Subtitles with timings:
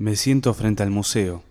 [0.00, 1.42] Me siento frente al museo.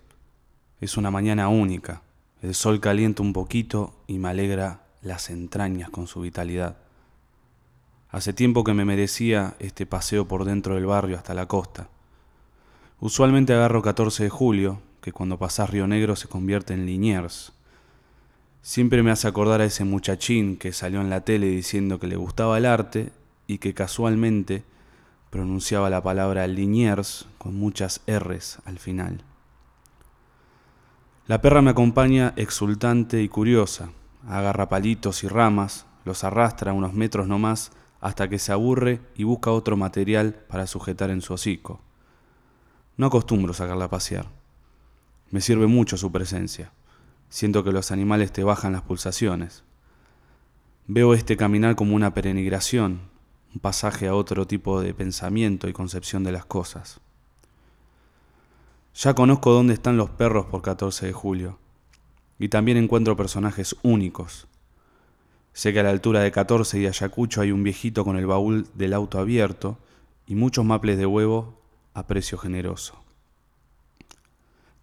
[0.79, 2.01] Es una mañana única.
[2.41, 6.77] El sol calienta un poquito y me alegra las entrañas con su vitalidad.
[8.09, 11.89] Hace tiempo que me merecía este paseo por dentro del barrio hasta la costa.
[13.01, 17.51] Usualmente agarro 14 de julio, que cuando pasás Río Negro se convierte en Liniers.
[18.61, 22.15] Siempre me hace acordar a ese muchachín que salió en la tele diciendo que le
[22.15, 23.11] gustaba el arte
[23.45, 24.63] y que casualmente
[25.29, 29.23] pronunciaba la palabra Liniers con muchas R's al final.
[31.27, 33.89] La perra me acompaña exultante y curiosa,
[34.27, 39.23] agarra palitos y ramas, los arrastra unos metros no más hasta que se aburre y
[39.23, 41.81] busca otro material para sujetar en su hocico.
[42.95, 44.27] No acostumbro sacarla a pasear.
[45.29, 46.71] Me sirve mucho su presencia.
[47.29, 49.63] Siento que los animales te bajan las pulsaciones.
[50.87, 53.01] Veo este caminar como una peregrinación,
[53.59, 56.99] pasaje a otro tipo de pensamiento y concepción de las cosas.
[58.95, 61.59] Ya conozco dónde están los perros por 14 de julio,
[62.39, 64.47] y también encuentro personajes únicos.
[65.53, 68.67] Sé que a la altura de 14 y Ayacucho hay un viejito con el baúl
[68.75, 69.77] del auto abierto
[70.27, 71.59] y muchos maples de huevo
[71.93, 72.95] a precio generoso.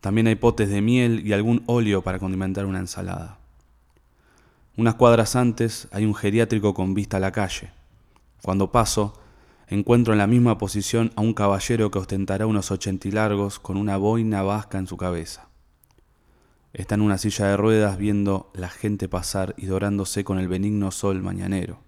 [0.01, 3.39] También hay potes de miel y algún óleo para condimentar una ensalada.
[4.77, 7.71] Unas cuadras antes hay un geriátrico con vista a la calle.
[8.45, 9.15] Cuando paso,
[9.69, 13.79] encuentro en la misma posición a un caballero que ostentará unos ochenta y largos con
[13.79, 15.49] una boina vasca en su cabeza.
[16.75, 20.91] Está en una silla de ruedas viendo la gente pasar y dorándose con el benigno
[20.91, 21.79] sol mañanero.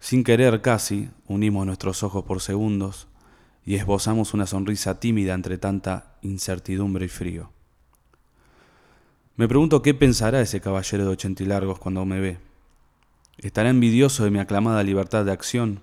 [0.00, 3.06] Sin querer casi, unimos nuestros ojos por segundos
[3.66, 7.52] y esbozamos una sonrisa tímida entre tanta incertidumbre y frío.
[9.36, 12.47] Me pregunto qué pensará ese caballero de ochenta y largos cuando me ve.
[13.38, 15.80] ¿Estará envidioso de mi aclamada libertad de acción?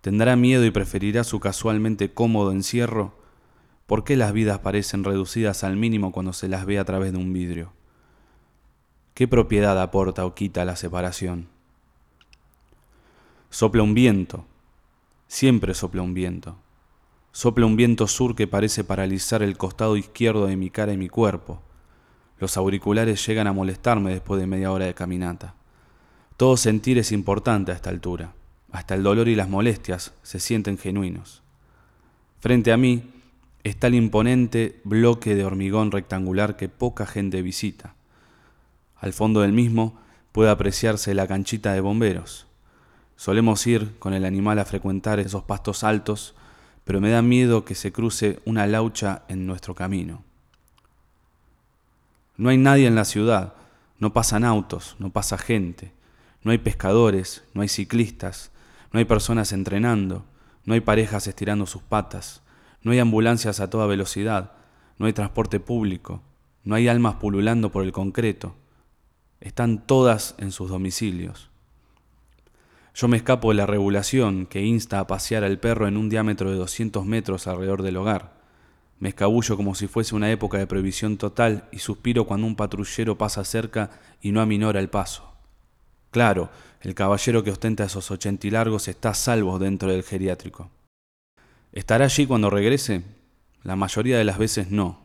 [0.00, 3.14] ¿Tendrá miedo y preferirá su casualmente cómodo encierro?
[3.86, 7.18] ¿Por qué las vidas parecen reducidas al mínimo cuando se las ve a través de
[7.18, 7.72] un vidrio?
[9.14, 11.46] ¿Qué propiedad aporta o quita la separación?
[13.48, 14.44] Sopla un viento,
[15.28, 16.56] siempre sopla un viento.
[17.30, 21.08] Sopla un viento sur que parece paralizar el costado izquierdo de mi cara y mi
[21.08, 21.62] cuerpo.
[22.40, 25.54] Los auriculares llegan a molestarme después de media hora de caminata.
[26.38, 28.32] Todo sentir es importante a esta altura.
[28.70, 31.42] Hasta el dolor y las molestias se sienten genuinos.
[32.38, 33.02] Frente a mí
[33.64, 37.96] está el imponente bloque de hormigón rectangular que poca gente visita.
[39.00, 39.98] Al fondo del mismo
[40.30, 42.46] puede apreciarse la canchita de bomberos.
[43.16, 46.36] Solemos ir con el animal a frecuentar esos pastos altos,
[46.84, 50.22] pero me da miedo que se cruce una laucha en nuestro camino.
[52.36, 53.54] No hay nadie en la ciudad,
[53.98, 55.97] no pasan autos, no pasa gente.
[56.42, 58.52] No hay pescadores, no hay ciclistas,
[58.92, 60.24] no hay personas entrenando,
[60.64, 62.42] no hay parejas estirando sus patas,
[62.82, 64.52] no hay ambulancias a toda velocidad,
[64.98, 66.22] no hay transporte público,
[66.64, 68.54] no hay almas pululando por el concreto.
[69.40, 71.50] Están todas en sus domicilios.
[72.94, 76.50] Yo me escapo de la regulación que insta a pasear al perro en un diámetro
[76.50, 78.38] de 200 metros alrededor del hogar.
[78.98, 83.16] Me escabullo como si fuese una época de prohibición total y suspiro cuando un patrullero
[83.16, 85.32] pasa cerca y no aminora el paso.
[86.10, 90.70] Claro, el caballero que ostenta esos ochenta y largos está salvo dentro del geriátrico.
[91.72, 93.02] ¿Estará allí cuando regrese?
[93.62, 95.00] La mayoría de las veces no.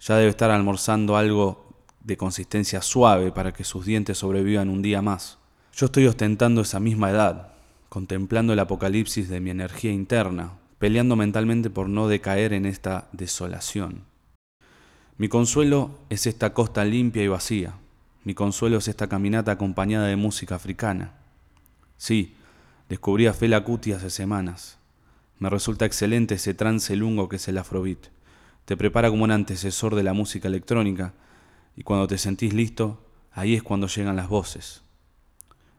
[0.00, 1.64] Ya debe estar almorzando algo
[2.00, 5.38] de consistencia suave para que sus dientes sobrevivan un día más.
[5.72, 7.54] Yo estoy ostentando esa misma edad,
[7.88, 14.04] contemplando el apocalipsis de mi energía interna, peleando mentalmente por no decaer en esta desolación.
[15.16, 17.74] Mi consuelo es esta costa limpia y vacía,
[18.24, 21.12] mi consuelo es esta caminata acompañada de música africana.
[21.98, 22.34] Sí,
[22.88, 24.78] descubrí a Fela Kuti hace semanas.
[25.38, 28.08] Me resulta excelente ese trance lungo que es el afrobeat.
[28.64, 31.12] Te prepara como un antecesor de la música electrónica
[31.76, 34.82] y cuando te sentís listo, ahí es cuando llegan las voces.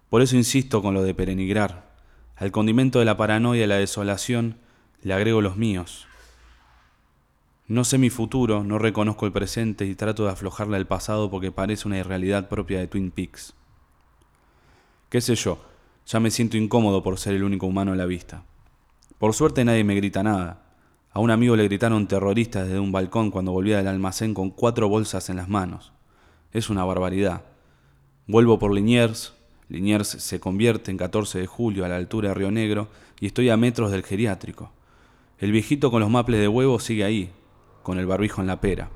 [0.09, 1.95] Por eso insisto con lo de perenigrar.
[2.35, 4.57] Al condimento de la paranoia y la desolación
[5.01, 6.07] le agrego los míos.
[7.67, 11.51] No sé mi futuro, no reconozco el presente y trato de aflojarle al pasado porque
[11.51, 13.55] parece una irrealidad propia de Twin Peaks.
[15.09, 15.57] ¿Qué sé yo?
[16.05, 18.43] Ya me siento incómodo por ser el único humano a la vista.
[19.17, 20.61] Por suerte nadie me grita nada.
[21.11, 24.87] A un amigo le gritaron terroristas desde un balcón cuando volvía del almacén con cuatro
[24.87, 25.91] bolsas en las manos.
[26.51, 27.45] Es una barbaridad.
[28.27, 29.33] Vuelvo por Liniers.
[29.69, 32.89] Liniers se convierte en 14 de julio a la altura de Río Negro
[33.19, 34.71] y estoy a metros del geriátrico.
[35.39, 37.31] El viejito con los maples de huevo sigue ahí,
[37.85, 38.89] con el barbijo en la pera.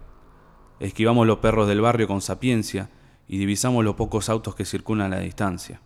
[0.79, 2.89] Esquivamos los perros del barrio con sapiencia
[3.27, 5.79] y divisamos los pocos autos que circulan a la distancia.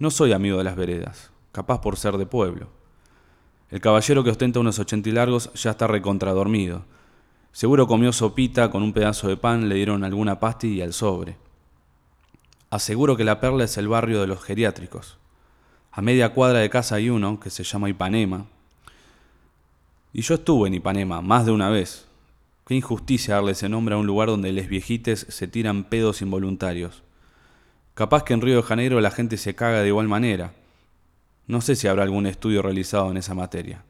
[0.00, 2.70] No soy amigo de las veredas, capaz por ser de pueblo.
[3.70, 6.84] El caballero que ostenta unos ochenta y largos ya está recontradormido.
[7.52, 11.36] Seguro comió sopita con un pedazo de pan, le dieron alguna pasti y al sobre.
[12.68, 15.18] Aseguro que la perla es el barrio de los geriátricos.
[15.92, 18.46] A media cuadra de casa hay uno que se llama Ipanema.
[20.12, 22.07] Y yo estuve en Ipanema más de una vez.
[22.68, 27.02] Qué injusticia darle ese nombre a un lugar donde les viejites se tiran pedos involuntarios.
[27.94, 30.52] Capaz que en Río de Janeiro la gente se caga de igual manera.
[31.46, 33.84] No sé si habrá algún estudio realizado en esa materia.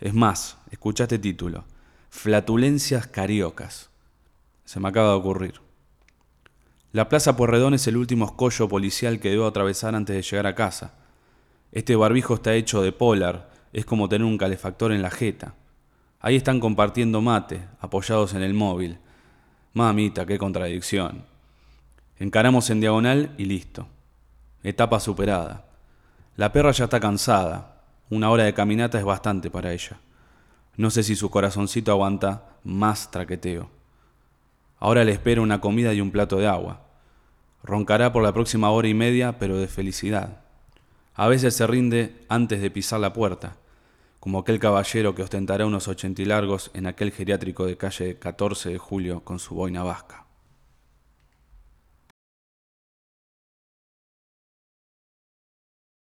[0.00, 1.62] Es más, escucha este título.
[2.10, 3.90] Flatulencias cariocas.
[4.64, 5.60] Se me acaba de ocurrir.
[6.90, 10.56] La Plaza Puerredón es el último escollo policial que debo atravesar antes de llegar a
[10.56, 10.94] casa.
[11.70, 15.54] Este barbijo está hecho de polar, es como tener un calefactor en la jeta.
[16.24, 18.96] Ahí están compartiendo mate, apoyados en el móvil.
[19.74, 21.22] Mamita, qué contradicción.
[22.18, 23.86] Encaramos en diagonal y listo.
[24.62, 25.66] Etapa superada.
[26.36, 27.82] La perra ya está cansada.
[28.08, 29.98] Una hora de caminata es bastante para ella.
[30.78, 33.68] No sé si su corazoncito aguanta más traqueteo.
[34.78, 36.80] Ahora le espero una comida y un plato de agua.
[37.62, 40.40] Roncará por la próxima hora y media, pero de felicidad.
[41.16, 43.56] A veces se rinde antes de pisar la puerta,
[44.24, 48.70] como aquel caballero que ostentará unos ochenta y largos en aquel geriátrico de calle 14
[48.70, 50.23] de julio con su boina vasca.